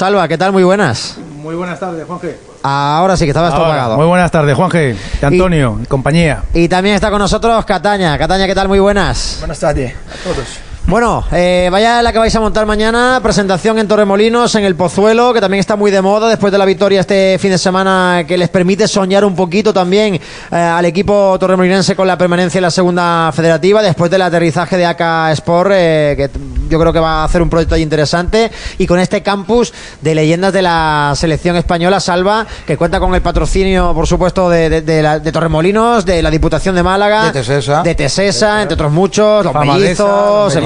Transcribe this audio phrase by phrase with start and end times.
[0.00, 0.50] Salva, ¿qué tal?
[0.50, 1.18] Muy buenas.
[1.42, 2.38] Muy buenas tardes, Juanje.
[2.62, 3.98] Ahora sí que estaba esto apagado.
[3.98, 6.42] Muy buenas tardes, Juanje, de Antonio y, compañía.
[6.54, 8.16] Y también está con nosotros Cataña.
[8.16, 8.66] Cataña, ¿qué tal?
[8.66, 9.36] Muy buenas.
[9.40, 10.69] Buenas tardes a todos.
[10.86, 15.32] Bueno, eh, vaya la que vais a montar mañana, presentación en Torremolinos, en el Pozuelo,
[15.32, 18.36] que también está muy de moda después de la victoria este fin de semana, que
[18.36, 20.20] les permite soñar un poquito también eh,
[20.56, 25.30] al equipo torremolinense con la permanencia en la segunda federativa, después del aterrizaje de AK
[25.32, 26.30] Sport, eh, que
[26.68, 30.52] yo creo que va a hacer un proyecto interesante, y con este campus de leyendas
[30.52, 36.04] de la selección española, Salva, que cuenta con el patrocinio, por supuesto, de, de, Torremolinos,
[36.04, 40.56] de la Diputación de Málaga, de Tesesa, de Tesesa entre otros muchos, los mellizos,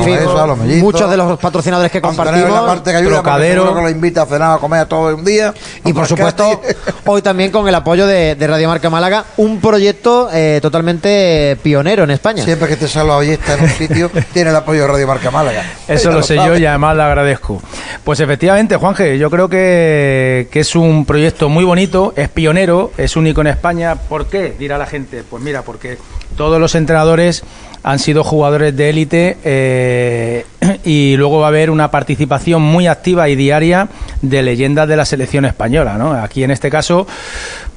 [0.80, 2.50] muchos de los patrocinadores que compartimos.
[2.50, 5.52] La parte que ayuda que lo invita a cenar a comer todo un día.
[5.84, 6.60] Y por supuesto,
[7.06, 12.10] hoy también con el apoyo de, Radio Marca Málaga, un proyecto eh, totalmente pionero en
[12.10, 12.44] España.
[12.44, 15.64] Siempre que te salva está en un sitio, tiene el apoyo de Radio Marca Málaga.
[15.88, 17.62] Eso lo, sé yo y además le agradezco.
[18.04, 23.16] Pues efectivamente, Juanje, yo creo que, que es un proyecto muy bonito, es pionero, es
[23.16, 23.94] único en España.
[23.96, 24.54] ¿Por qué?
[24.58, 25.24] Dirá la gente.
[25.28, 25.98] Pues mira, porque
[26.36, 27.44] todos los entrenadores
[27.84, 30.46] han sido jugadores de élite eh,
[30.84, 33.88] y luego va a haber una participación muy activa y diaria
[34.22, 35.96] de leyendas de la selección española.
[35.98, 36.12] ¿no?
[36.12, 37.06] Aquí en este caso,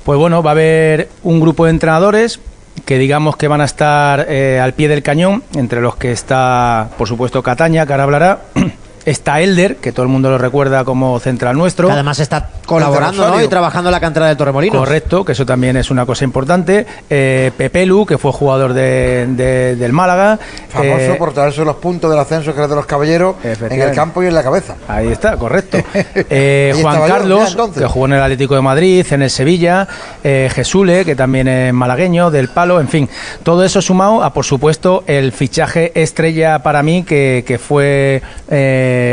[0.04, 2.40] pues bueno, va a haber un grupo de entrenadores
[2.86, 6.90] que digamos que van a estar eh, al pie del cañón, entre los que está,
[6.98, 8.40] por supuesto, Cataña, que ahora hablará.
[9.08, 11.88] Está Elder, que todo el mundo lo recuerda como central nuestro.
[11.88, 14.78] Que además está colaborando y trabajando en la cantera del Torremolinos.
[14.78, 16.86] Correcto, que eso también es una cosa importante.
[17.10, 20.38] Eh, Pepelu, que fue jugador de, del Málaga.
[20.68, 23.96] Famoso eh, por traerse los puntos del ascenso que era de los caballeros en el
[23.96, 24.76] campo y en la cabeza.
[24.90, 25.78] Ahí está, correcto.
[26.30, 29.88] Eh, Juan Carlos, que jugó en el Atlético de Madrid, en el Sevilla.
[30.24, 33.10] Eh, Jesule, que también es malagueño, del Palo, en fin.
[33.44, 38.22] Todo eso sumado a, por supuesto, el fichaje estrella para mí, que, que fue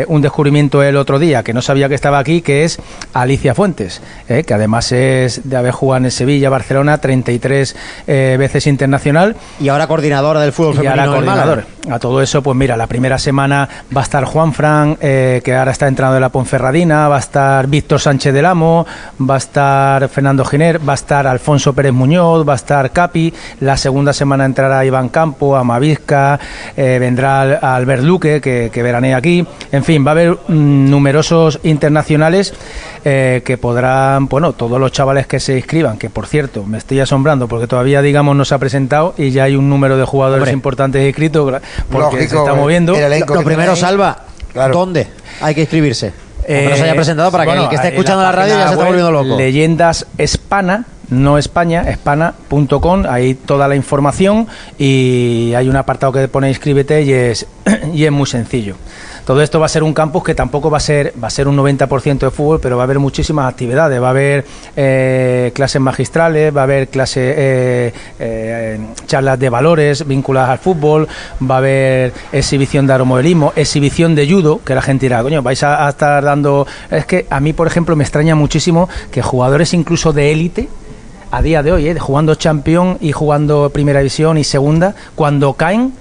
[0.09, 2.79] un descubrimiento el otro día, que no sabía que estaba aquí, que es
[3.13, 8.67] Alicia Fuentes, eh, que además es de haber jugado en Sevilla, Barcelona, 33 eh, veces
[8.67, 9.37] internacional.
[9.61, 11.13] Y ahora coordinadora del fútbol femenino.
[11.13, 11.65] coordinador.
[11.91, 15.55] A todo eso, pues mira, la primera semana va a estar Juan Fran, eh, que
[15.55, 18.87] ahora está entrando de la Ponferradina, va a estar Víctor Sánchez del Amo,
[19.21, 23.33] va a estar Fernando Giner, va a estar Alfonso Pérez Muñoz, va a estar Capi,
[23.61, 26.41] la segunda semana entrará Iván Campo, Amavisca,
[26.77, 32.55] vendrá Albert Luque, que, que veranea aquí, en fin, va a haber mm, numerosos internacionales
[33.03, 37.49] que podrán, bueno, todos los chavales que se inscriban, que por cierto, me estoy asombrando
[37.49, 41.07] porque todavía, digamos, no se ha presentado y ya hay un número de jugadores importantes
[41.07, 42.95] inscritos porque se está moviendo.
[43.29, 44.25] Lo, primero, Salva,
[44.73, 45.09] ¿dónde
[45.41, 46.13] hay que inscribirse?
[46.47, 48.73] Eh, no se haya presentado para que el que esté escuchando la, radio ya se
[48.73, 49.37] está volviendo loco.
[49.37, 54.47] Leyendas Espana, no España, espana.com, ahí toda la información
[54.79, 57.47] y hay un apartado que pone inscríbete y es,
[57.95, 58.77] y es muy sencillo.
[59.25, 61.49] Todo esto va a ser un campus que tampoco va a ser, va a ser
[61.49, 64.01] un 90% de fútbol, pero va a haber muchísimas actividades.
[64.01, 64.45] Va a haber
[64.77, 71.09] eh, clases magistrales, va a haber clases, eh, eh, charlas de valores vinculadas al fútbol,
[71.51, 75.63] va a haber exhibición de aeromodelismo, exhibición de judo, que la gente dirá, coño, vais
[75.63, 76.67] a, estar dando.
[76.91, 80.69] Es que a mí, por ejemplo, me extraña muchísimo que jugadores incluso de élite
[81.31, 85.93] a día de hoy, jugando champion y jugando primera división y segunda, cuando caen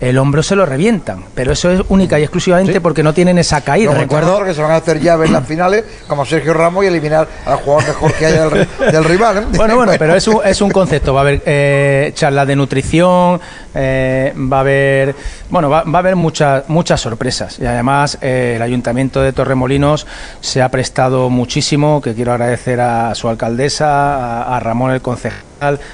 [0.00, 1.24] el hombro se lo revientan.
[1.34, 3.92] Pero eso es única y exclusivamente porque no tienen esa caída.
[3.92, 7.28] recuerdo que se van a hacer llaves en las finales, como Sergio Ramos, y eliminar
[7.44, 8.48] al jugador mejor que haya
[8.92, 9.38] del, rival.
[9.38, 9.46] ¿eh?
[9.56, 11.12] Bueno, bueno, pero es un, es un concepto.
[11.12, 13.40] Va a haber eh, charlas de nutrición,
[13.74, 15.14] eh, va a haber,
[15.50, 17.58] bueno, va, a haber muchas, muchas sorpresas.
[17.58, 20.06] Y además, el Ayuntamiento de Torremolinos
[20.40, 25.49] se ha prestado muchísimo, que quiero agradecer a su alcaldesa, a, a Ramón el concejal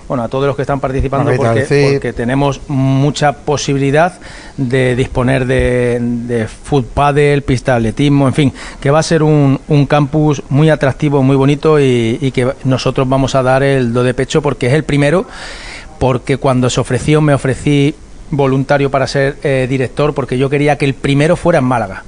[0.09, 4.15] bueno, a todos los que están participando porque, tenemos mucha posibilidad
[4.57, 9.23] de disponer de, de foot paddle, pista de atletismo, en fin, que va a ser
[9.23, 14.15] un, campus muy atractivo, muy bonito y, que nosotros vamos a dar el do de
[14.15, 15.27] pecho porque es el primero,
[15.99, 17.95] porque cuando se ofreció me ofrecí
[18.31, 22.03] voluntario para ser eh, director porque yo quería que el primero fuera en Málaga.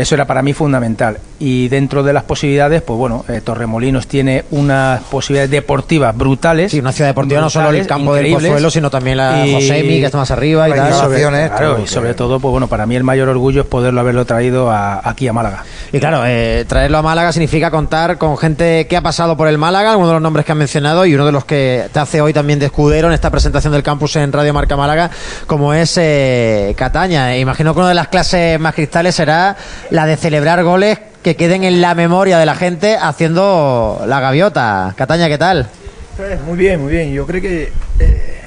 [0.00, 1.18] Eso era para mí fundamental.
[1.38, 6.70] Y dentro de las posibilidades, pues bueno, eh, Torremolinos tiene unas posibilidades deportivas brutales.
[6.70, 10.06] Sí, una ciudad deportiva no solo el campo del Pozuelo, sino también la Josemi, que
[10.06, 10.92] está más arriba y tal.
[10.92, 14.24] Sobre, claro, y sobre todo, pues bueno, para mí el mayor orgullo es poderlo haberlo
[14.24, 15.64] traído aquí a Málaga.
[15.92, 19.58] Y claro, eh, traerlo a Málaga significa contar con gente que ha pasado por el
[19.58, 22.20] Málaga, uno de los nombres que han mencionado y uno de los que te hace
[22.20, 25.10] hoy también de escudero en esta presentación del campus en Radio Marca Málaga,
[25.46, 27.36] como es eh, Cataña.
[27.36, 29.56] Imagino que una de las clases más cristales será
[29.90, 34.94] la de celebrar goles que queden en la memoria de la gente haciendo la gaviota.
[34.96, 35.68] Cataña, ¿qué tal?
[36.16, 37.12] Pues muy bien, muy bien.
[37.12, 38.40] Yo creo que, eh,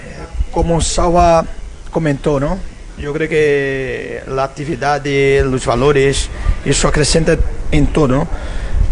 [0.52, 1.46] como Saba
[1.92, 2.58] comentó, ¿no?
[2.98, 5.04] Yo creo que la actividad,
[5.44, 6.30] los valores,
[6.64, 7.36] eso acrescenta
[7.72, 8.08] en todo.
[8.08, 8.28] ¿no?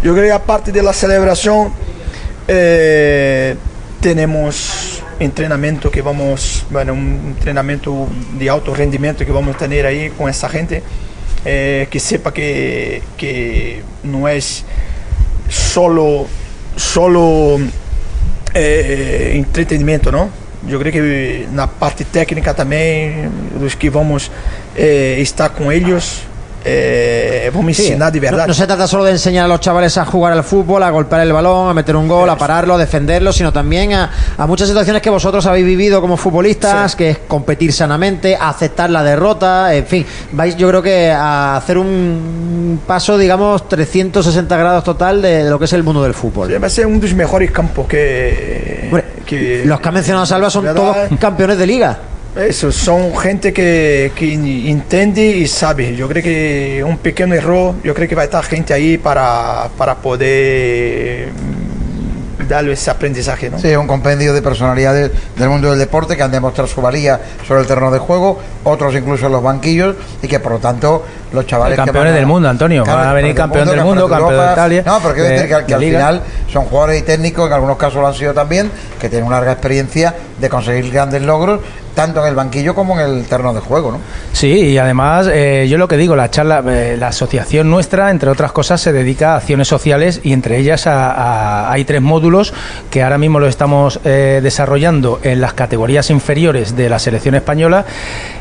[0.04, 1.72] Yo creo que aparte de la celebración,
[2.48, 3.56] eh,
[4.00, 10.10] tenemos entrenamiento que vamos, bueno, un entrenamiento de alto rendimiento que vamos a tener ahí
[10.10, 10.82] con esa gente,
[11.46, 14.64] eh, que sepa que, que no es
[15.50, 16.28] solo,
[16.76, 17.60] solo
[18.54, 20.30] eh, entretenimiento, ¿no?
[20.68, 24.30] Eu creio que na parte técnica também, os que vamos
[24.76, 26.22] eh, estar com eles,
[26.64, 28.40] eh, enseñar de verdad.
[28.40, 30.90] No, no, se trata solo de enseñar a los chavales a jugar al fútbol, a
[30.90, 34.48] golpear el balón, a meter un gol, a pararlo, a defenderlo, sino también a, a
[34.48, 36.98] muchas situaciones que vosotros habéis vivido como futbolistas, sí.
[36.98, 41.78] que es competir sanamente, aceptar la derrota, en fin, vais yo creo que a hacer
[41.78, 46.50] un paso, digamos, 360 grados total de, de lo que es el mundo del fútbol.
[46.50, 48.88] Sí, va a ser uno de los mejores campos que...
[48.90, 51.98] Bueno, que los que ha mencionado Salva son todos campeones de liga.
[52.36, 55.96] Eso, son gente que, que entiende y sabe.
[55.96, 59.70] Yo creo que un pequeño error, yo creo que va a estar gente ahí para,
[59.78, 61.30] para poder
[62.48, 63.50] darle ese aprendizaje.
[63.50, 63.60] ¿no?
[63.60, 67.62] Sí, un compendio de personalidades del mundo del deporte que han demostrado su valía sobre
[67.62, 71.04] el terreno de juego, otros incluso en los banquillos, y que por lo tanto
[71.34, 71.78] los chavales.
[71.78, 72.84] El campeones que a, del mundo, Antonio.
[72.84, 74.84] Claro, van a venir campeón del mundo, campeón de Italia.
[74.86, 76.00] No, pero quiero decir que, que al Liga.
[76.00, 78.70] final son jugadores y técnicos, en algunos casos lo han sido también,
[79.00, 81.62] que tienen una larga experiencia de conseguir grandes logros
[82.02, 84.00] tanto en el banquillo como en el terreno de juego, ¿no?
[84.34, 88.32] Sí, y además eh, yo lo que digo, la charla, eh, la asociación nuestra, entre
[88.32, 92.54] otras cosas, se dedica a acciones sociales y entre ellas a, a, hay tres módulos
[92.90, 97.86] que ahora mismo lo estamos eh, desarrollando en las categorías inferiores de la selección española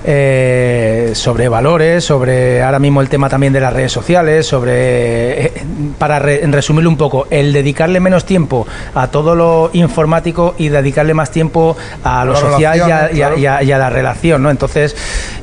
[0.04, 5.52] eh, sobre valores, sobre ahora mismo el tema también de las redes sociales, sobre
[5.98, 11.12] para re, resumirlo un poco, el dedicarle menos tiempo a todo lo informático y dedicarle
[11.12, 12.78] más tiempo a lo social
[13.12, 13.49] y a, y.
[13.62, 14.50] y a- la relación, ¿no?
[14.50, 14.94] Entonces,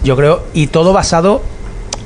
[0.04, 1.42] yo creo, y todo basado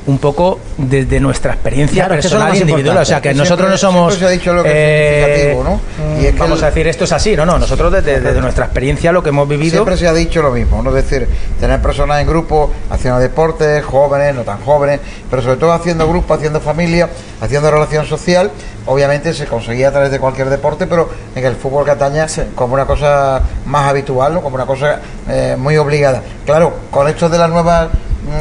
[0.08, 2.98] un poco desde nuestra experiencia Claro, es que es personal individual.
[2.98, 4.14] O sea, que Siempre- nosotros no somos.
[4.14, 6.20] siempre se ha dicho lo que es eh, significativo, ¿no?
[6.22, 7.60] Y es que vamos el- a decir esto es así, no, no.
[7.60, 9.72] Nosotros desde, desde nuestra experiencia, lo que hemos vivido.
[9.74, 10.90] Siempre se ha dicho lo mismo, ¿no?
[10.96, 11.28] Es decir,
[11.60, 15.00] tener personas en grupo haciendo deporte, jóvenes, no tan jóvenes,
[15.30, 17.08] pero sobre todo haciendo grupo, haciendo familia,
[17.40, 18.50] haciendo relación social,
[18.88, 22.26] obviamente se conseguía a través de cualquier deporte, pero en el fútbol Cataña
[22.56, 24.42] como una cosa más habitual, ¿no?
[24.42, 25.00] como una cosa
[25.30, 26.24] eh, muy obligada.
[26.46, 27.90] Claro, con esto de las nuevas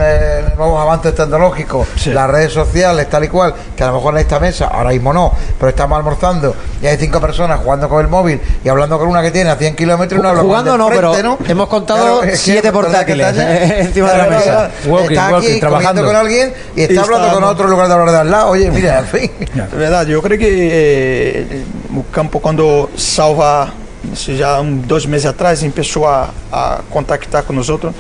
[0.01, 2.11] eh, nuevos avances tecnológicos, Sí.
[2.11, 5.13] las redes sociales, tal y cual, que a lo mejor en esta mesa, ahora mismo
[5.13, 9.09] no, pero estamos almorzando y hay cinco personas jugando con el móvil y hablando con
[9.09, 11.39] una que tiene a 100 kilómetros y no Jugando de no, frente, pero ¿no?
[11.49, 14.71] hemos contado siete ¿verdad que portátiles eh, encima de la mesa.
[14.87, 16.05] Walking, está aquí walking, trabajando.
[16.05, 18.49] con alguien y está Y hablando con otro lugar de hablar de al lado.
[18.51, 19.31] Oye, mira, en fin.
[19.73, 21.65] É verdade, eu creio que eh,
[21.97, 23.69] o campo, quando salva,
[24.13, 27.93] isso já um, dois meses atrás, começou a, a contactar com nós outros,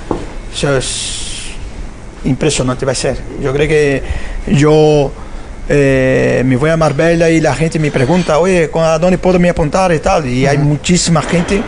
[2.24, 3.16] impressionante vai ser.
[3.40, 4.02] Eu creio que
[4.46, 5.12] eu
[5.68, 9.38] eh, me vou a Marbella e a gente me pergunta, oye, ¿con ¿a dónde puedo
[9.38, 10.26] me apuntar e tal?
[10.26, 11.62] E há muitíssima gente,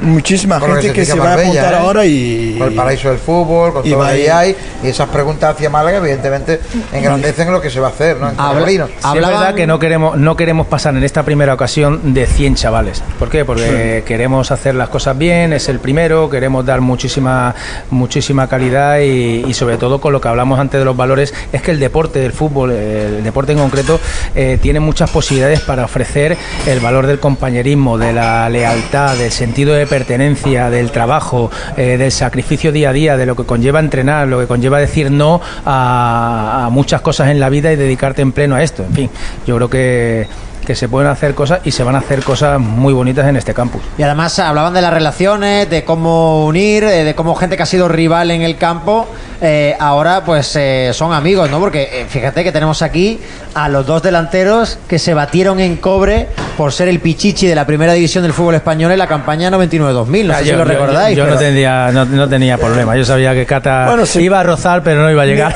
[0.00, 1.74] Con lo gente que se vai Marbella, apuntar
[2.06, 2.54] ¿eh?
[2.54, 2.58] e...
[2.58, 4.48] Con el paraíso del fútbol, con Y todo lo va que ahí.
[4.50, 6.60] hay, y esas preguntas hacia Málaga, evidentemente,
[6.92, 8.30] engrandecen lo que se va a hacer, ¿no?
[8.30, 8.66] En Habla-.
[8.66, 12.54] Sí, Hablaban- verdad que no queremos, no queremos pasar en esta primera ocasión de 100
[12.54, 13.02] chavales.
[13.18, 13.44] ¿Por qué?
[13.44, 17.54] Porque queremos hacer las cosas bien, es el primero, queremos dar muchísima,
[17.90, 21.62] muchísima calidad y, y sobre todo con lo que hablamos antes de los valores, es
[21.62, 24.00] que el deporte, el fútbol, el deporte en concreto,
[24.34, 26.36] eh, tiene muchas posibilidades para ofrecer
[26.66, 32.12] el valor del compañerismo, de la lealtad, del sentido de pertenencia, del trabajo, eh, del
[32.12, 36.68] sacrificio día a día, de lo que conlleva entrenar, lo que conlleva decir no a
[36.70, 38.84] muchas cosas en la vida y dedicarte en pleno a esto.
[38.84, 39.10] En fin,
[39.46, 40.26] yo creo que,
[40.66, 43.54] que se pueden hacer cosas y se van a hacer cosas muy bonitas en este
[43.54, 43.82] campus.
[43.98, 47.66] Y además hablaban de las relaciones, de cómo unir, eh, de cómo gente que ha
[47.66, 49.08] sido rival en el campo,
[49.42, 51.58] eh, ahora pues eh, son amigos, ¿no?
[51.60, 53.20] Porque eh, fíjate que tenemos aquí
[53.54, 57.64] a los dos delanteros que se batieron en cobre por ser el pichichi de la
[57.66, 60.24] primera división del fútbol español en la campaña 99-2000.
[60.26, 61.16] No sé si yo, lo yo- recordáis.
[61.16, 62.96] yo no, pero- tenía, no, no tenía problema.
[62.96, 64.20] Yo sabía que Cata Bueno, sí.
[64.20, 65.54] iba a rozar, pero no iba a llegar.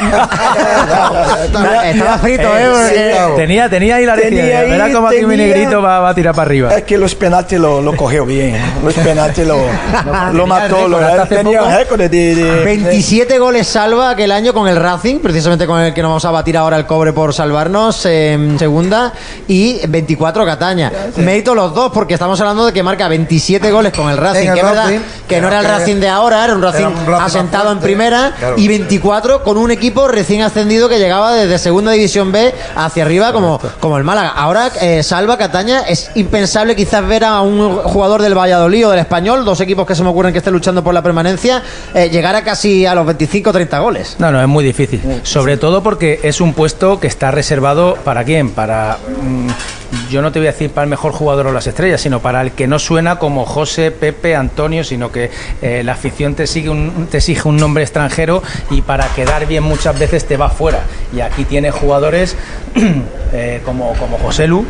[1.45, 2.69] Estaba, estaba frito, ¿eh?
[2.73, 4.65] Porque- tenía, tenía ahí la Tenía
[5.27, 6.75] mi negrito va, va a tirar para arriba.
[6.75, 8.55] É que os penaltis lo, lo correu bem.
[8.85, 9.59] Os penaltis lo,
[10.33, 11.71] lo hace tenía poco.
[11.71, 16.03] récord de, de- 27 goles salva aquel año con el Racing, precisamente con el que
[16.03, 19.13] nos vamos a batir ahora el cobre por salvarnos en segunda,
[19.49, 20.93] y 24 Cataña.
[21.17, 24.55] mérito los dos, porque estamos hablando de que marca 27 goles con el Racing, el
[24.55, 26.89] que es verdad Racing, que no era el Racing de ahora, era un Racing, era
[26.89, 28.55] un Racing asentado en primera, claro.
[28.59, 33.33] y 24 con un equipo recién ascendido que llegaba desde segunda división B hacia arriba
[33.33, 34.31] como, como el Málaga.
[34.31, 39.01] Ahora, eh, Salva Cataña, es impensable quizás ver a un jugador del Valladolid o del
[39.01, 41.63] Español, dos equipos que se me ocurren que estén luchando por la permanencia,
[41.95, 44.17] eh, llegar a casi a los 25-30 goles.
[44.19, 45.01] No, no, es muy difícil.
[45.23, 48.51] Sobre todo porque es un puesto que está reservado para quién?
[48.51, 48.99] Para.
[49.23, 49.49] mm,
[50.11, 52.41] yo no te voy a decir para el mejor jugador o las estrellas, sino para
[52.41, 55.31] el que no suena como José, Pepe, Antonio, sino que
[55.63, 59.65] eh, la afición te, sigue un, te exige un nombre extranjero y para quedar bien
[59.65, 60.81] muchas veces te va fuera.
[61.15, 62.37] Y aquí tiene jugadores
[63.33, 64.67] eh, como, como José Lu.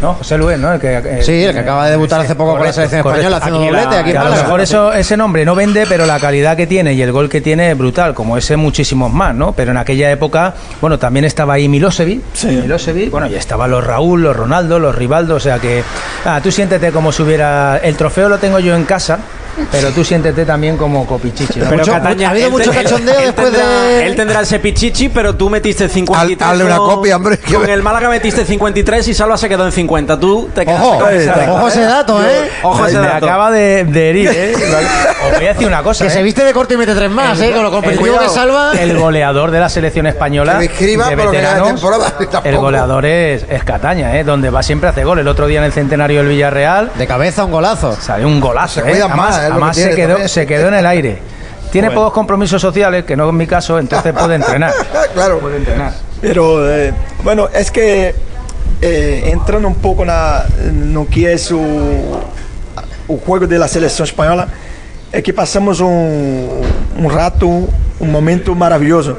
[0.00, 0.14] ¿No?
[0.14, 0.72] José Lu, es, ¿no?
[0.72, 3.38] El que, eh, Sí, el que acaba de debutar hace poco con la selección española
[3.38, 6.06] haciendo Aquí la- doblete aquí en a lo mejor eso, ese nombre no vende, pero
[6.06, 9.34] la calidad que tiene y el gol que tiene es brutal, como ese muchísimos más,
[9.34, 9.52] ¿no?
[9.52, 12.46] Pero en aquella época, bueno, también estaba ahí Milosevic, Sí.
[12.46, 15.82] Milosevic, bueno, y estaban los Raúl, los Ronaldo, los Rivaldo, o sea que,
[16.24, 19.18] ah, tú siéntete como si hubiera, el trofeo lo tengo yo en casa,
[19.72, 21.64] pero tú siéntete también como Copichichi, ¿no?
[21.68, 24.60] Pero Mucho- ha habido mucho te- él- cachondeo él después tendrá- de- Él tendrá ese
[24.60, 26.40] pichichi, pero tú metiste 53.
[26.40, 29.72] Haz- hazle una copia, hombre, Con el Málaga metiste 53 y Salva se quedó en
[29.72, 29.87] 50.
[30.20, 32.50] Tú te quedaste Ojo, con esa- ojo ese dato, ¿eh?
[32.62, 33.24] Ojo ese me dato.
[33.26, 34.52] acaba de, de herir, ¿eh?
[35.26, 36.14] Os voy a decir una cosa, Que ¿eh?
[36.14, 37.50] se viste de corte y mete tres más, ¿eh?
[37.52, 38.34] Con lo competitivo que cuidado.
[38.34, 38.72] salva.
[38.78, 41.54] el goleador de la selección española Que me escriba de por lo que queda de
[41.54, 42.48] veteranos, temporada, tampoco.
[42.48, 44.24] el goleador es, es Cataña ¿eh?
[44.24, 47.44] donde va siempre hace gol el otro día en el centenario del Villarreal De cabeza
[47.44, 47.96] un golazo.
[48.00, 48.90] salió un golazo Se ¿eh?
[48.90, 50.28] cuidan además, más, es lo que además se, tiene quedó, también.
[50.28, 51.18] se quedó en el aire
[51.72, 54.72] tiene pocos compromisos sociales que no es mi caso entonces puede entrenar
[55.14, 55.38] claro.
[55.38, 56.92] puede entrenar Pero, eh,
[57.22, 58.14] bueno, es que
[58.80, 61.60] eh, entrando un poco na, no que es o,
[63.08, 64.48] o juego de la selección española,
[65.12, 66.60] é que passamos um,
[66.98, 69.16] um rato, um momento maravilhoso.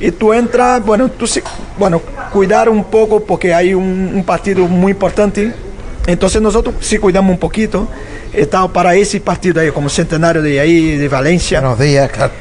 [0.00, 1.42] E tu entra, bueno, tu se,
[1.78, 5.52] bueno, cuidar um pouco porque há um, um partido muito importante.
[6.06, 7.88] Então nós se cuidamos um pouquinho
[8.32, 11.60] e tal para esse partido aí, como centenário de aí de Valência.
[11.60, 12.32] Buenos días, claro.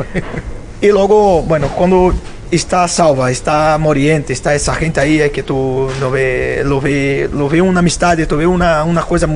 [0.81, 2.13] E logo, bueno, quando
[2.51, 7.29] está Salva, está Moriente, está essa gente aí é que tu lo vê, lo vê,
[7.31, 9.27] lo vê uma amistade, tu vê uma, uma coisa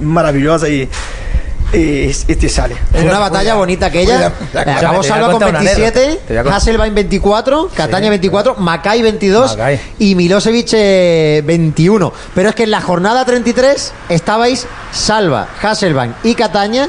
[0.00, 0.88] maravilhosa e,
[1.72, 2.76] e, e te sale.
[2.90, 4.32] Fue una batalla cuida, bonita aquella.
[4.54, 6.26] Eh, Acabó a Salva con contar una 27, anécdota.
[6.26, 9.80] Te voy a contar- Hasselbein 24, Cataña 24, Macay 22 Macay.
[9.98, 12.12] y Milosevic eh, 21.
[12.34, 16.88] Pero es que en la jornada 33 estabais Salva, Hasselbein y Cataña.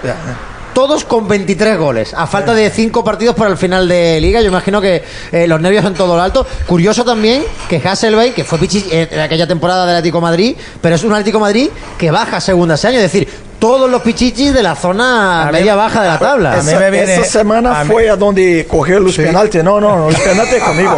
[0.77, 4.41] Todos con 23 goles, a falta de 5 partidos para el final de liga.
[4.41, 6.46] Yo imagino que eh, los nervios en todo lo alto.
[6.67, 10.93] Curioso también que Hasselbein, que fue pichi eh, en aquella temporada del Atlético Madrid, pero
[10.93, 12.98] es un Atlético Madrid que baja segunda ese año.
[12.98, 13.27] Es decir,
[13.60, 16.54] todos los pichichis de la zona A mí- media baja de la tabla.
[16.54, 19.64] a mí Essa, me viene- essa semana a mí- foi aonde correu os penaltis.
[19.64, 20.96] Não, não, os penaltis é comigo.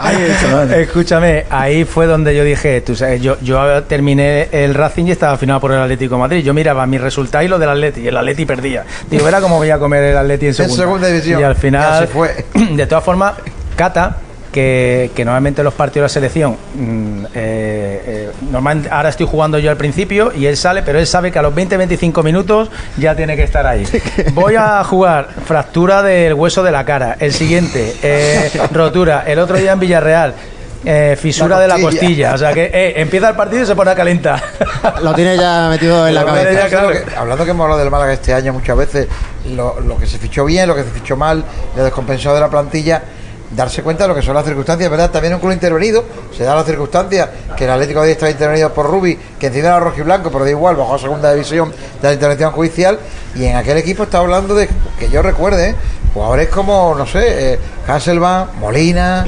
[0.00, 0.76] Aí, semana.
[0.76, 5.32] Escúchame, ahí fue donde yo dije, tú sabes, yo, yo terminé el Racing y estaba
[5.34, 6.44] afinado por el Atlético de Madrid.
[6.44, 8.84] Yo miraba mi resultado y lo del Atleti, y el Atleti perdía.
[9.10, 10.82] Digo, era como voy a comer el Atleti en segunda.
[10.82, 11.40] segunda división.
[11.40, 12.46] Y al Ya final, se fue.
[12.54, 13.34] de todas formas,
[13.76, 14.16] Cata,
[14.52, 19.58] que, que normalmente los partidos de la selección, mm, eh, eh, normalmente ahora estoy jugando
[19.58, 23.14] yo al principio y él sale, pero él sabe que a los 20-25 minutos ya
[23.14, 23.86] tiene que estar ahí.
[24.32, 29.56] Voy a jugar fractura del hueso de la cara, el siguiente, eh, rotura, el otro
[29.56, 30.34] día en Villarreal.
[30.84, 32.34] eh, fisura La de la costilla.
[32.34, 34.40] o sea que eh, empieza el partido y se pone a calentar.
[35.02, 36.52] Lo tiene ya metido en la Lo cabeza.
[36.52, 36.90] ya claro.
[36.90, 39.08] Lo que- hablando que hemos hablado del Málaga este año muchas veces,
[39.50, 41.44] lo, lo que se fichó bien, lo que se fichó mal,
[41.76, 43.02] lo descompensado de la plantilla,
[43.50, 45.10] darse cuenta de lo que son las circunstancias, ¿verdad?
[45.10, 46.04] También un club intervenido,
[46.36, 49.80] se da la circunstancia que el Atlético de está intervenido por Rubi, que encima era
[49.80, 52.98] rojo y blanco, pero da igual, bajó a segunda división de la intervención judicial,
[53.34, 55.74] y en aquel equipo está hablando de, que yo recuerde, ¿eh?
[56.12, 57.58] jugadores como, no sé, eh,
[58.60, 59.26] Molina,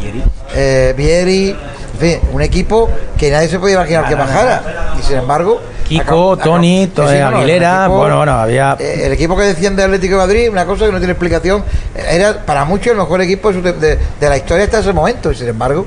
[0.54, 1.56] eh, Vieri,
[2.00, 2.88] fin, un equipo
[3.18, 5.60] que nadie se podía imaginar que bajara, y sin embargo...
[5.90, 9.36] Kiko, Tony, acab- to- sí, sí, no, no, Aguilera, bueno, bueno, había- eh, el equipo
[9.36, 11.64] que desciende Atlético de Madrid, una cosa que no tiene explicación,
[11.96, 15.34] era para muchos el mejor equipo de, de- de la historia hasta ese momento, y
[15.34, 15.86] sin embargo,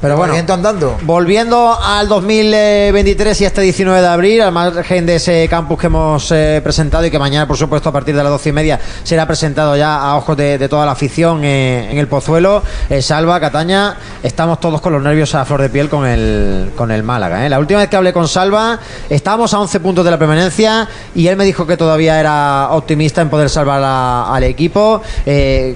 [0.00, 0.96] Pero bueno, andando.
[1.02, 6.32] volviendo al 2023 y este 19 de abril, al margen de ese campus que hemos
[6.32, 9.26] eh, presentado y que mañana, por supuesto, a partir de las 12 y media será
[9.26, 12.62] presentado ya a ojos de, de toda la afición eh, en el Pozuelo.
[12.88, 16.90] Eh, Salva, Cataña, estamos todos con los nervios a flor de piel con el, con
[16.90, 17.46] el Málaga.
[17.50, 18.78] La última vez que hablé con Salva,
[19.10, 23.20] estábamos a 11 puntos de la permanencia y él me dijo que todavía era optimista
[23.20, 25.02] en poder salvar a- al equipo.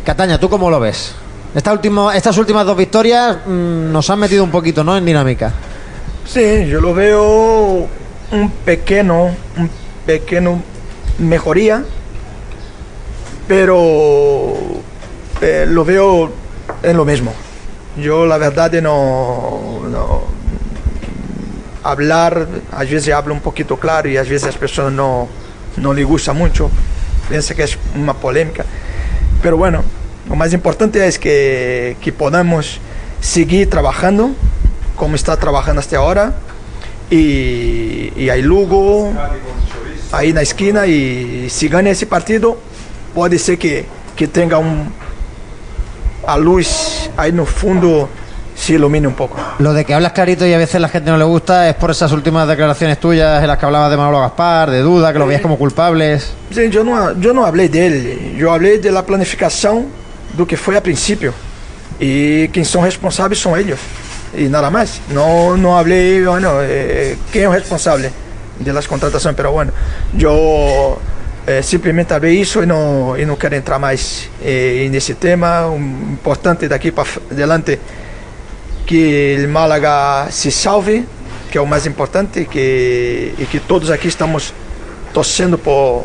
[0.04, 1.14] Cataña, ¿tú cómo lo ves?
[1.54, 4.96] Esta último, estas últimas dos victorias mm, nos han metido un poquito ¿no?
[4.96, 5.52] en dinámica.
[6.26, 7.86] Sim, eu lo veo
[8.32, 9.68] um pequeno, um
[10.04, 10.60] pequeno
[11.18, 11.84] mejoría,
[13.46, 14.82] pero
[15.40, 16.32] eh, lo veo
[16.82, 17.32] en lo mismo.
[17.96, 20.22] Yo la verdad no, no,
[21.84, 25.28] hablar, às vezes habla um pouquinho claro e às vezes as pessoas não,
[25.76, 26.68] não lhe gusta muito,
[27.28, 28.66] pensa que é uma polêmica.
[29.40, 29.84] Pero bueno,
[30.28, 32.80] o mais importante é que, que podamos
[33.20, 34.34] seguir trabalhando
[34.96, 36.34] como está trabalhando até agora
[37.10, 39.12] e, e aí Lugo
[40.12, 42.56] aí na esquina e se ganha esse partido
[43.14, 43.84] pode ser que,
[44.16, 44.86] que tenha um
[46.26, 48.08] a luz aí no fundo
[48.54, 49.36] se ilumine un poco.
[49.58, 51.90] Lo de que hablas clarito y a veces la gente no le gusta es por
[51.90, 55.26] esas últimas declaraciones tuyas en las que hablabas de Manolo Gaspar, de duda, que lo
[55.26, 56.32] veías como culpables.
[56.52, 59.86] Gente, yo no, yo no hablé dele, yo hablé de la planificación
[60.36, 61.32] do que foi a princípio.
[62.00, 63.78] E quem são responsáveis são eles.
[64.34, 65.00] E nada mais.
[65.10, 68.10] Não, não hablei, bueno, eh, quem é o responsável
[68.58, 69.72] de las contratações, pero bueno,
[70.18, 70.98] eu
[71.46, 75.68] eh, simplesmente hablei isso e não, e não quero entrar mais eh, nesse tema.
[75.68, 77.78] O importante daqui para adelante
[78.86, 81.04] que o Málaga se salve,
[81.50, 84.52] que é o mais importante, que, e que todos aqui estamos
[85.12, 86.04] torcendo por,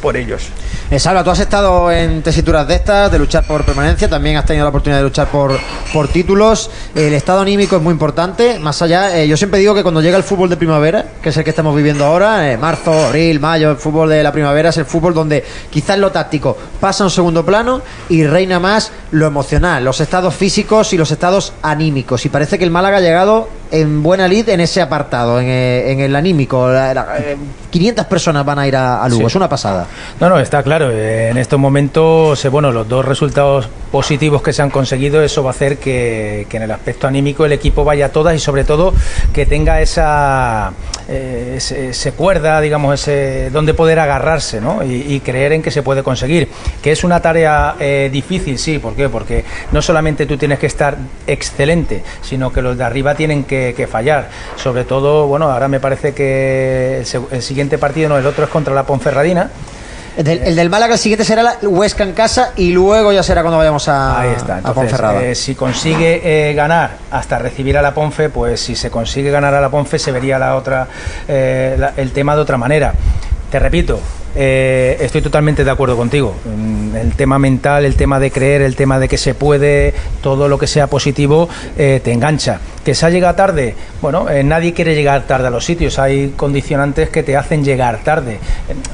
[0.00, 0.50] por ellos.
[0.90, 4.44] Eh, Salva, tú has estado en tesituras de estas, de luchar por permanencia, también has
[4.44, 5.52] tenido la oportunidad de luchar por,
[5.92, 6.70] por títulos.
[6.94, 8.58] El estado anímico es muy importante.
[8.58, 11.36] Más allá, eh, yo siempre digo que cuando llega el fútbol de primavera, que es
[11.38, 14.76] el que estamos viviendo ahora, eh, marzo, abril, mayo, el fútbol de la primavera es
[14.76, 19.26] el fútbol donde quizás lo táctico pasa a un segundo plano y reina más lo
[19.26, 22.24] emocional, los estados físicos y los estados anímicos.
[22.26, 25.90] Y parece que el Málaga ha llegado en buena lid en ese apartado, en, eh,
[25.92, 26.68] en el anímico.
[26.68, 27.36] La- la- eh,
[27.70, 29.26] 500 personas van a ir a, a Lugo, Sí.
[29.28, 29.86] es una pasada.
[30.20, 30.73] No, no, está claro.
[30.82, 35.42] Eh, En estos momentos, eh, bueno, los dos resultados positivos que se han conseguido, eso
[35.42, 38.38] va a hacer que, que en el aspecto anímico el equipo vaya a todas y
[38.38, 38.92] sobre todo
[39.32, 40.72] que tenga esa
[41.06, 44.82] eh, ese, cuerda, digamos, ese donde poder agarrarse, ¿no?
[44.82, 46.48] Y, creer en que se puede conseguir.
[46.82, 48.78] Que es una tarea eh, difícil, sí.
[48.78, 49.08] ¿Por qué?
[49.08, 53.88] Porque no solamente tú tienes que estar excelente, sino que los de arriba tienen que,
[53.90, 54.30] fallar.
[54.56, 58.50] Sobre todo, bueno, ahora me parece que el, el siguiente partido, no, el otro es
[58.50, 59.50] contra la Ponferradina.
[60.16, 63.22] El del, el del Málaga el siguiente será la Huesca en casa y luego ya
[63.22, 64.54] será cuando vayamos a, Ahí está.
[64.54, 65.22] a Entonces, Ponferrada.
[65.24, 69.54] eh, si consigue eh, ganar hasta recibir a la Ponfe, pues si se consigue ganar
[69.54, 70.86] a la Ponfe se vería la otra
[71.26, 72.92] eh, la- el tema de otra manera.
[73.50, 73.98] Te repito,
[74.34, 76.34] eh, estoy totalmente de acuerdo contigo.
[76.44, 80.48] Mm, El tema mental, el tema de creer, el tema de que se puede, todo
[80.48, 82.60] lo que sea positivo, eh, te engancha.
[82.84, 85.98] Que se ha llegado tarde, bueno, eh, nadie quiere llegar tarde a los sitios.
[85.98, 88.38] Hay condicionantes que te hacen llegar tarde.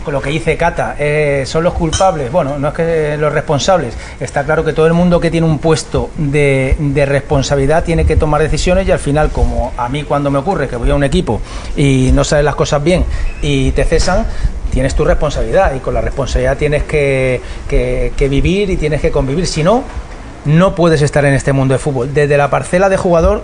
[0.04, 0.96] Con lo que dice Cata,
[1.44, 2.30] son los culpables.
[2.30, 3.94] Bueno, no es que los responsables.
[4.20, 8.16] Está claro que todo el mundo que tiene un puesto de, de responsabilidad tiene que
[8.16, 11.04] tomar decisiones y al final, como a mí cuando me ocurre que voy a un
[11.04, 11.40] equipo
[11.76, 13.04] y no salen las cosas bien
[13.42, 14.26] y te cesan,
[14.70, 19.46] tienes tu responsabilidad y con la responsabilidad tienes que, que- vivir y tienes que convivir.
[19.46, 19.82] Si no,
[20.44, 22.14] no puedes estar en este mundo de fútbol.
[22.14, 23.42] Desde la parcela de jugador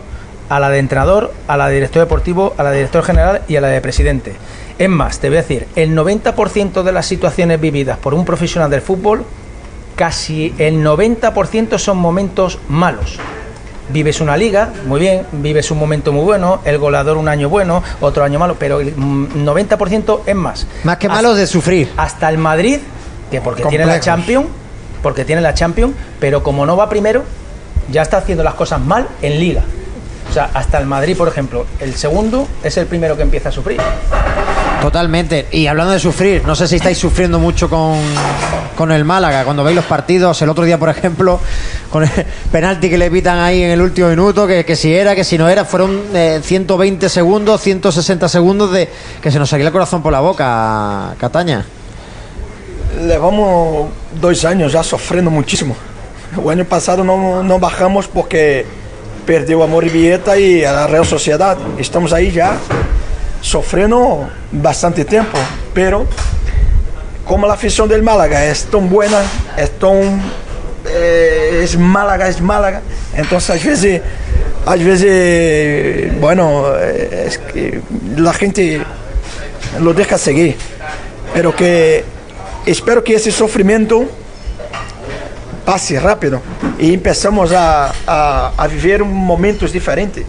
[0.48, 3.56] a la de entrenador, a la de director deportivo, a la de director general y
[3.56, 4.32] a la de presidente.
[4.78, 8.70] Es más, te voy a decir, el 90% de las situaciones vividas por un profesional
[8.70, 9.24] del fútbol,
[9.96, 13.18] casi el 90% son momentos malos.
[13.88, 17.82] Vives una liga, muy bien, vives un momento muy bueno, el goleador un año bueno,
[18.00, 20.66] otro año malo, pero el mm, 90% es más.
[20.82, 21.90] Más que malos de sufrir.
[21.96, 22.78] hasta el Madrid,
[23.30, 24.00] que porque tiene la.
[24.00, 24.46] Champions,
[25.02, 27.22] porque tiene la Champions, pero como no va primero,
[27.90, 29.62] ya está haciendo las cosas mal en Liga.
[30.28, 33.52] O sea, hasta el Madrid, por ejemplo, el segundo es el primero que empieza a
[33.52, 33.80] sufrir.
[34.86, 35.48] Totalmente.
[35.50, 37.98] Y hablando de sufrir, no sé si estáis sufriendo mucho con,
[38.76, 39.42] con el Málaga.
[39.42, 41.40] Cuando veis los partidos, el otro día, por ejemplo,
[41.90, 42.10] con el
[42.52, 45.36] penalti que le pitan ahí en el último minuto, que, que si era, que si
[45.38, 48.88] no era, fueron eh, 120 segundos, 160 segundos de
[49.20, 51.66] que se nos salía el corazón por la boca, Cataña.
[53.08, 53.88] Levamos
[54.20, 55.76] dois anos já sofrendo muitíssimo.
[56.36, 58.64] O ano passado não, não bajamos porque
[59.26, 61.60] perdeu a Moribieta e a Real Sociedade.
[61.76, 62.56] Estamos aí já
[63.46, 65.38] sofrendo bastante tempo,
[65.72, 66.06] pero
[67.24, 69.24] como a afição del Málaga é tão buena,
[69.56, 70.20] é tão
[70.84, 72.82] é, es Málaga, es Málaga,
[73.16, 74.02] então às vezes
[74.66, 77.80] às vezes bueno, es que
[78.16, 78.82] la gente
[79.78, 80.56] lo deja seguir,
[81.32, 82.04] pero que
[82.66, 84.08] espero que esse sofrimento
[85.64, 86.42] passe rápido
[86.80, 90.24] e empeçamos a, a, a viver momentos diferentes.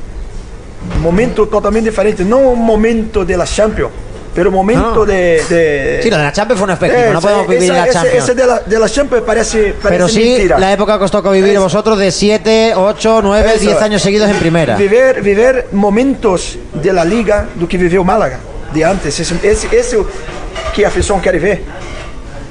[1.01, 3.91] Momento totalmente diferente, não um momento de la Champions,
[4.33, 5.05] pero momento No.
[5.05, 5.99] de, de...
[6.01, 7.93] Sí, lo de la Champions fue un espejismo, no Esa- podemos vivir en la esa-
[8.01, 8.23] Champions.
[8.23, 10.59] Ese de la, de la Champions parece, parece Pero sí, mentira.
[10.59, 11.63] la época que os tocó vivir a Eso.
[11.63, 13.59] vosotros de 7, 8, 9, Eso.
[13.65, 14.75] 10 años seguidos en primera.
[14.75, 18.39] Viver, viver momentos de la liga do que viveu Málaga
[18.73, 19.19] de antes.
[19.21, 20.05] É o
[20.73, 21.61] que a afição quer ver.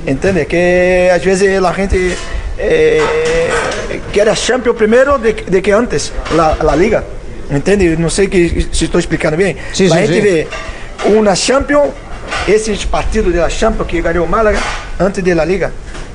[0.07, 0.47] Entende?
[0.47, 2.17] Que às vezes a gente
[2.59, 3.01] eh,
[4.13, 7.03] quer a Champions primeiro de, de que antes, la, la liga.
[7.51, 7.97] Entende?
[7.97, 9.57] Não sei que, se estou explicando bem.
[9.73, 10.21] Sim, a sim, gente sim.
[10.21, 10.49] vê
[11.07, 11.91] uma Champions,
[12.49, 14.59] esses partidos da Champions que ganhou o Málaga
[14.99, 15.73] antes da Liga.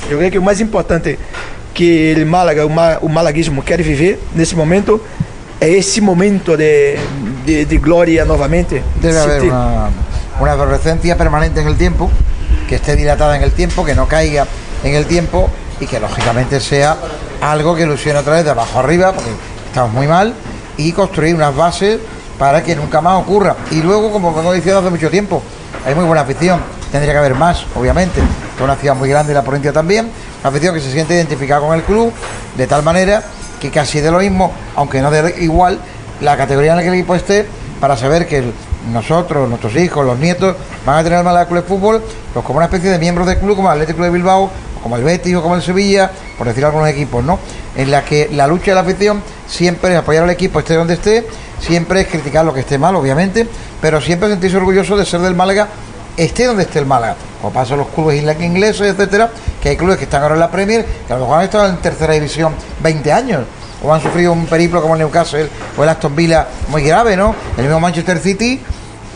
[0.09, 1.17] Eu creio que o mais importante
[1.73, 5.01] que o Málaga, o, ma, o malaguismo quer viver nesse momento
[5.61, 6.97] é esse momento de,
[7.45, 8.81] de, de glória novamente.
[8.97, 9.89] Haber te- una,
[10.39, 12.09] una adolescencia permanente en el tiempo,
[12.67, 14.47] que esté dilatada en el tiempo, que no caiga
[14.83, 16.97] en el tiempo y que lógicamente sea
[17.41, 19.29] algo que ilusione otra vez de abajo arriba, porque
[19.67, 20.33] estamos muy mal,
[20.87, 21.99] y construir unas bases
[22.37, 23.55] para que nunca más ocurra.
[23.71, 25.41] Y luego, como vengo diciendo hace mucho tiempo,
[25.85, 26.59] hay muy buena afición,
[26.91, 30.09] tendría que haber más, obviamente, es una ciudad muy grande y la provincia también,
[30.41, 32.11] una afición que se siente identificada con el club,
[32.57, 33.23] de tal manera
[33.59, 35.79] que casi de lo mismo, aunque no de igual,
[36.19, 37.47] la categoría en la que el equipo esté,
[37.79, 38.53] para saber que el-
[38.91, 42.57] nosotros, nuestros hijos, los nietos, van a tener el Málaga Club de Fútbol pues como
[42.57, 44.49] una especie de miembros del club, como el Atlético de Bilbao,
[44.81, 47.39] como el Betis o como el Sevilla, por decir algunos equipos, ¿no?
[47.75, 50.95] En la que la lucha de la afición siempre es apoyar al equipo, esté donde
[50.95, 51.27] esté,
[51.59, 53.47] siempre es criticar lo que esté mal, obviamente,
[53.79, 55.67] pero siempre sentirse orgulloso de ser del Málaga,
[56.17, 57.15] esté donde esté el Málaga.
[57.41, 59.29] Como pasa los clubes ingleses, etcétera,
[59.61, 61.67] que hay clubes que están ahora en la Premier, que a lo mejor han estado
[61.67, 63.41] en tercera división 20 años
[63.83, 67.35] o han sufrido un periplo como el Newcastle o el Aston Villa muy grave, ¿no?
[67.57, 68.59] El mismo Manchester City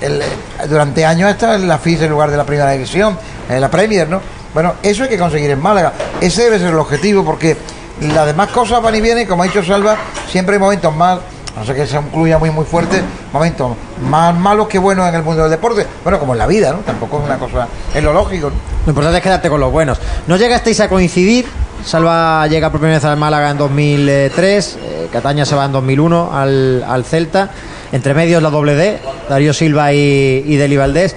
[0.02, 0.22] el-
[0.70, 3.18] durante años está en la FIS en lugar de la primera división,
[3.50, 4.22] en la Premier, ¿no?
[4.54, 5.94] Bueno, eso hay que conseguir en Málaga.
[6.22, 7.58] Ese debe ser el objetivo porque
[8.02, 9.96] las demás cosas van y vienen, como ha dicho Salva,
[10.30, 11.20] siempre hay momentos más,
[11.56, 13.02] no sé que sea un club ya muy muy fuerte,
[13.32, 13.76] momentos
[14.10, 15.86] más malos que buenos en el mundo del deporte.
[16.04, 16.80] Bueno, como en la vida, ¿no?
[16.80, 18.50] Tampoco es una cosa, es lo lógico.
[18.86, 19.98] Lo importante es quedarte con los buenos.
[20.28, 21.46] No llegasteis a coincidir.
[21.86, 24.78] Salva llega por primera vez al Málaga en 2003.
[24.82, 27.50] eh, Cataña se va en 2001 al, al Celta.
[27.92, 28.98] Entre medios la doble D,
[29.30, 31.16] Darío Silva y, y Deli Valdés.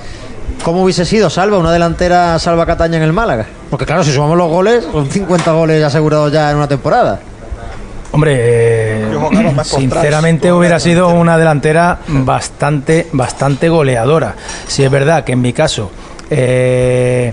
[0.62, 3.46] ¿Cómo hubiese sido Salva, una delantera Salva Cataña en el Málaga?
[3.70, 7.18] Porque claro, si sumamos los goles, son 50 goles asegurados ya en una temporada.
[8.10, 9.06] Hombre, eh,
[9.64, 14.34] sinceramente hubiera sido una delantera bastante, bastante goleadora.
[14.66, 15.90] Si es verdad que en mi caso
[16.30, 17.32] eh,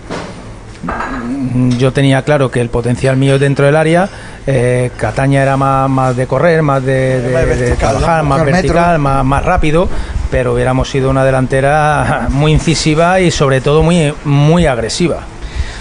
[1.78, 4.10] yo tenía claro que el potencial mío es dentro del área,
[4.48, 9.44] eh, Cataña era más, más de correr, más de, de- trabajar, más vertical, más, más
[9.44, 9.88] rápido,
[10.32, 15.20] pero hubiéramos sido una delantera muy incisiva y sobre todo muy, muy agresiva.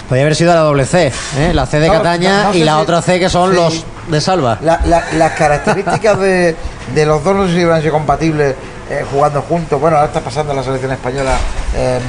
[0.07, 1.51] Podría haber sido la doble C, ¿eh?
[1.53, 3.55] la C de No, Cataña no- no y la si- otra C que son sí.
[3.55, 4.59] los de Salva.
[4.61, 6.55] La- la- las características de,
[6.93, 8.55] de los dos no sé si a ser compatibles
[8.91, 9.81] eh, jugando juntos.
[9.81, 11.31] Bueno, ahora está pasando la selección española
[11.75, 11.99] eh,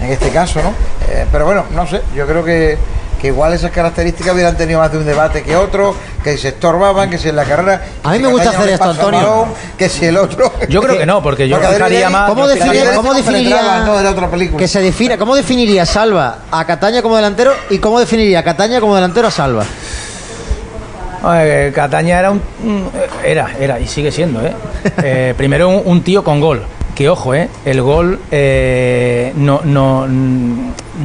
[0.00, 0.70] en este caso, ¿no?
[1.06, 2.78] Eh, pero bueno, no sé, yo creo que,
[3.24, 7.08] que igual esas características hubieran tenido más de un debate que otro, que se estorbaban,
[7.08, 7.82] que si en la carrera...
[8.02, 9.46] A mí me gusta hacer esto, Antonio.
[9.78, 10.52] que si el otro...
[10.68, 12.28] Yo creo que no, porque yo Levy- más.
[12.28, 13.96] ¿Cómo Adrián cómo definiría- penetraba, ¿no?
[13.96, 14.58] de la otra película.
[14.58, 18.94] Que se defina, ¿cómo definiría Salva a Cataña como delantero y cómo definiría Cataña como
[18.94, 19.64] delantero a Salva?
[21.36, 22.90] Eh, Cataña era un, un-
[23.24, 24.52] era era y sigue siendo ¿eh?
[25.02, 26.62] Eh, primero un, un tío con gol
[26.94, 30.06] que ojo eh, el gol eh, no no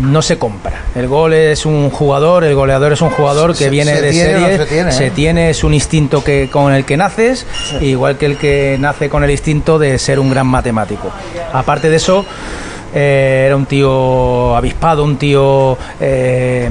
[0.02, 3.70] no se compra el gol es un jugador el goleador es un jugador que Se-
[3.70, 5.12] viene se de tiene no serie se tiene, ¿eh?
[5.12, 7.46] tiene, es un instinto que con el que naces
[7.82, 11.10] igual que el que nace con el instinto de ser un gran matemático
[11.54, 12.26] aparte de eso
[12.94, 16.68] eh, era un tío avispado, un tío eh,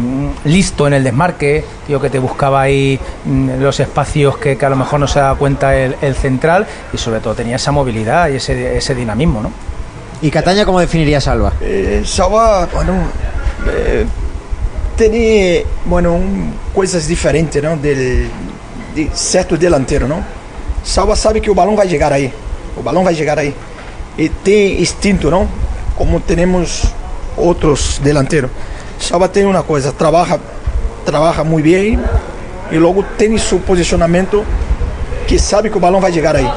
[0.47, 4.69] listo en el desmarque, tío que te buscaba ahí mm, los espacios que, que a
[4.69, 8.31] lo mejor no se da cuenta el, el central y sobre todo tenía esa movilidad
[8.31, 9.53] y ese, ese dinamismo, ¿no?
[10.21, 11.53] ¿Y Cataña cómo definiría Salva?
[11.61, 12.95] Eh, Salva, bueno,
[13.69, 14.05] eh,
[14.97, 16.19] tem, bueno,
[16.75, 17.77] coisas diferentes, não?
[17.77, 18.29] Del,
[18.95, 20.25] de certo delantero, não?
[20.83, 22.33] Salva sabe que o balão vai chegar aí,
[22.77, 23.55] o balão vai chegar aí.
[24.17, 25.47] E tem instinto, não?
[25.95, 26.83] Como temos
[27.37, 28.51] outros delanteiros.
[28.99, 30.41] Salva tem uma coisa, trabalha,
[31.07, 31.99] trabalha muito bem
[32.73, 34.45] e logo tem seu posicionamento
[35.29, 36.51] que sabe que o balão vai chegar aí.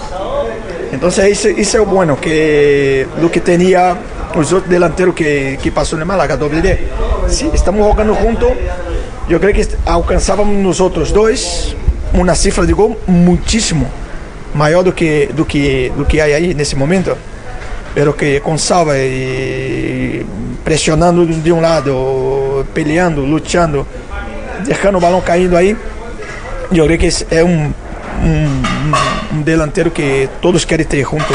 [1.01, 3.97] Então isso, isso é o bueno que do que tinha
[4.35, 6.77] os outros delanteiros que, que passou no Malaga, WD.
[7.27, 8.45] Se estamos jogando junto,
[9.27, 11.75] eu creio que alcançávamos nos outros dois
[12.13, 13.89] uma cifra de gol muitíssimo
[14.53, 17.17] maior do que do que do que há aí nesse momento.
[17.95, 20.23] Pero que com Salva e
[20.63, 23.87] pressionando de um lado, peleando, lutando,
[24.63, 25.75] deixando o balão caindo aí,
[26.71, 27.73] eu creio que esse é um,
[28.23, 28.61] um,
[29.31, 31.33] delantero que todos querem ter junto.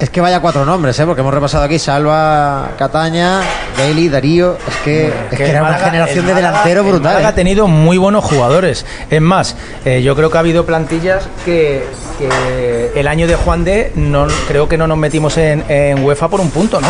[0.00, 1.06] Es que vaya cuatro nombres, ¿eh?
[1.06, 3.40] porque hemos repasado aquí Salva, Cataña,
[3.76, 4.58] Deli, Darío.
[4.68, 7.24] Es que, es que era una generación de Málaga- delanteros el brutal.
[7.24, 7.32] Ha ¿eh?
[7.32, 8.84] tenido muy buenos jugadores.
[9.08, 11.86] Es más, eh, yo creo que ha habido plantillas que,
[12.18, 16.28] que el año de Juan de no, creo que no nos metimos en, en UEFA
[16.28, 16.88] por un punto, ¿no?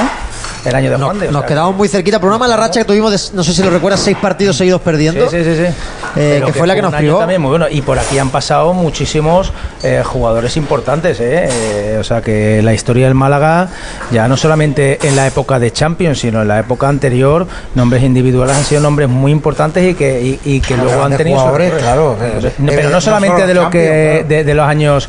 [0.64, 1.30] El año de Juan de.
[1.30, 2.18] nos quedamos muy cerquita.
[2.20, 4.80] Por una mala racha que tuvimos, de- no sé si lo recuerdas, seis partidos seguidos
[4.80, 5.28] perdiendo.
[5.30, 5.72] Sí, sí, sí, sí.
[6.16, 7.18] Eh, que fue la que nos privó.
[7.18, 7.66] También muy bueno.
[7.70, 11.20] Y por aquí han pasado muchísimos eh, jugadores importantes.
[11.20, 11.48] ¿eh?
[11.50, 13.68] Eh, o sea que la historia del Málaga,
[14.12, 18.56] ya no solamente en la época de Champions, sino en la época anterior, nombres individuales
[18.56, 21.44] han sido nombres muy importantes y que, y, y que luego han tenido.
[21.44, 21.78] recorrido.
[21.78, 22.16] claro.
[22.66, 24.28] Pero no solamente de lo que claro.
[24.28, 25.08] de, de los años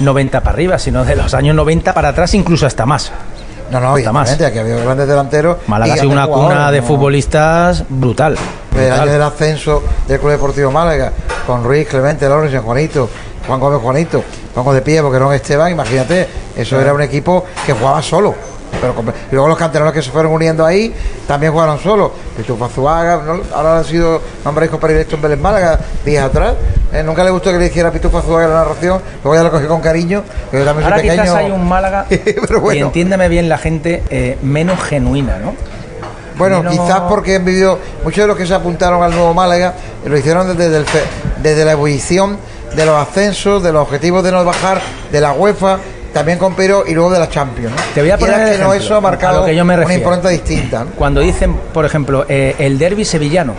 [0.00, 3.12] 90 para arriba, sino de los años 90 para atrás, incluso hasta más.
[3.70, 5.56] No, no, evidentemente, aquí ha habido grandes delanteros.
[5.66, 6.86] Málaga ha sido una cuna de ¿no?
[6.86, 8.36] futbolistas brutal.
[8.72, 9.00] El brutal.
[9.00, 11.12] año del ascenso del Club Deportivo Málaga,
[11.46, 13.08] con Ruiz, Clemente, Lorenzo, Juanito,
[13.46, 14.22] Juan Gómez, Juanito,
[14.54, 18.34] Juan Gómez de Pie, porque no Esteban, imagínate, eso era un equipo que jugaba solo.
[18.80, 20.92] Pero con- luego los canteranos que se fueron uniendo ahí
[21.28, 22.10] también jugaron solos.
[22.36, 23.40] Pitufo Azuaga, ¿no?
[23.54, 26.54] ahora han sido nombrados predilectos en Vélez Málaga, días atrás.
[26.94, 29.66] Eh, nunca le gustó que le hiciera Pitufo Azuaga la narración, luego ya lo cogí
[29.66, 31.22] con cariño, yo también soy Ahora pequeño.
[31.22, 32.78] quizás hay un Málaga, Pero bueno.
[32.78, 35.54] y entiéndeme bien la gente, eh, menos genuina, ¿no?
[36.38, 39.74] Bueno, Menos- quizás porque han vivido, muchos de los que se apuntaron al nuevo Málaga
[40.04, 41.04] lo hicieron desde, el fe-
[41.42, 42.36] desde la ebullición
[42.76, 44.80] de los ascensos, de los objetivos de no bajar,
[45.12, 45.78] de la UEFA,
[46.12, 47.72] también con Pero y luego de la Champions.
[47.74, 47.82] ¿no?
[47.94, 49.64] Te voy a poner el que no, ejemplo, eso ha marcado a lo que yo
[49.64, 50.84] me una impronta distinta.
[50.84, 50.90] ¿no?
[50.92, 53.54] Cuando dicen, por ejemplo, eh, el derby sevillano,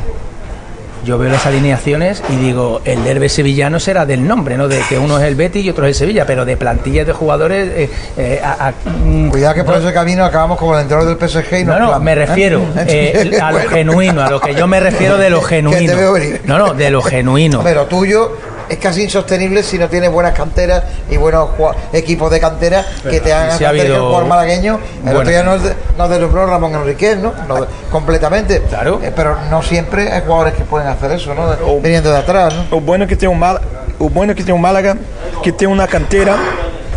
[1.06, 4.68] yo veo las alineaciones y digo, el derby sevillano será del nombre, ¿no?
[4.68, 7.14] De que uno es el Betis y otro es el Sevilla, pero de plantillas de
[7.14, 7.70] jugadores...
[7.76, 11.16] eh, eh, a- a- mm, Cuidado que por no- ese camino acabamos como el entrenador
[11.18, 12.16] del PSG y No, no, clavan, me ¿eh?
[12.16, 13.70] refiero eh, a lo Bueno.
[13.72, 15.96] genuino, a lo que yo me refiero de lo genuino.
[15.96, 16.42] veo venir.
[16.46, 17.62] No, no, de lo genuino.
[17.64, 18.32] Lo tuyo
[18.70, 21.50] es casi insostenible si no tienes buenas canteras y buenos
[21.94, 24.80] equipos de cantera que te hagan sí ha el jugador malagueño.
[25.06, 25.62] El otro día nos,
[25.98, 27.34] nos deslumbró Ramón Enriquez, ¿no?
[27.48, 28.62] Nos- completamente.
[28.62, 29.00] Claro.
[29.04, 31.44] Eh, pero no siempre hay jugadores que pueden hacer eso, ¿no?
[31.66, 32.78] O- Viniendo de atrás, ¿no?
[32.78, 33.66] O bueno que tem um Málaga,
[34.00, 34.98] o bueno que tem um Málaga
[35.44, 36.36] que tem uma canteira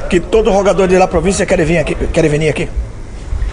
[0.09, 2.69] que todo jogador de la província quer vir aqui, quer venir aqui.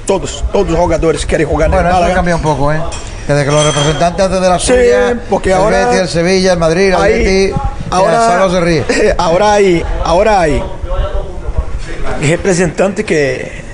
[0.06, 2.15] Todos, todos os jogadores querem jogar no Bueno, eso ha Málaga.
[2.15, 2.80] cambiado un poco, ¿eh?
[3.27, 6.53] Desde que los representantes antes de la Sí, suya, porque el ahora- Betis, el Sevilla,
[6.53, 7.55] el Madrid, el Ahí- Betis,
[7.89, 8.83] ahora, se ríe.
[9.17, 10.63] ahora hay, ahora hay
[12.21, 13.64] representante que,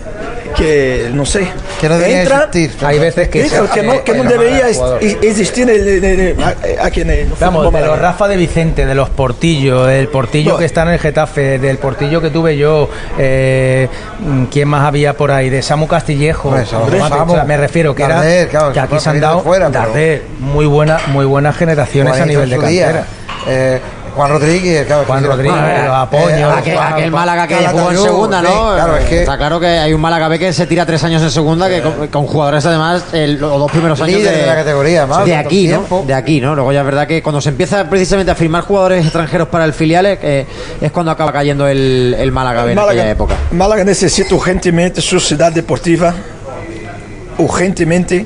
[0.61, 1.47] que no sé,
[1.79, 2.85] Que no debería entra, existir.
[2.85, 3.41] Hay veces que...
[3.41, 5.67] Eso, que no, que no debería existir
[6.81, 7.99] aquí en el Vamos, de los.
[7.99, 10.57] Rafa de Vicente, de los Portillo, el Portillo No.
[10.57, 13.87] que está en el Getafe, del Portillo que tuve yo, eh,
[14.51, 15.49] ¿quién más había por ahí?
[15.49, 16.49] De Samu Castillejo.
[16.49, 19.41] Hombre, Samu, O sea, me refiero que Darder, era claro, que aquí se han dado
[19.41, 23.05] fuera, pero- Darder, muy buena, muy buenas generaciones a nivel de cantera.
[23.47, 23.79] Eh,
[24.15, 26.31] Juan Rodríguez, claro, Juan Rodríguez, Eh, los apoyos.
[26.31, 28.73] eh, Aquel, aquel Málaga que jugó en segunda, sí, ¿no?
[28.75, 31.21] claro, es que Está claro que hay un Málaga B que se tira tres años
[31.21, 34.55] en segunda, que con, con jugadores además, el- los dos primeros años Líder de la
[34.55, 36.03] categoría, más, de aquí, ¿no?
[36.05, 36.55] De aquí, ¿no?
[36.55, 39.73] Luego ya es verdad que cuando se empieza precisamente a firmar jugadores extranjeros para el
[39.73, 40.45] filial, eh,
[40.81, 43.35] es cuando acaba cayendo el, el Málaga B en aquella época.
[43.51, 46.13] Málaga necessita urgentemente sua cidade deportiva,
[47.37, 48.25] urgentemente,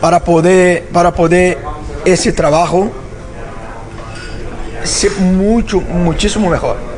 [0.00, 1.58] para poder, para poder
[2.04, 2.90] esse trabalho
[4.84, 6.89] ser muito, muitíssimo melhor.